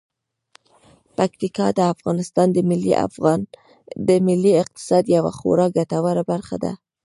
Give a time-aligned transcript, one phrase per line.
[1.17, 2.47] پکتیکا د افغانستان
[4.07, 6.71] د ملي اقتصاد یوه خورا ګټوره برخه ده.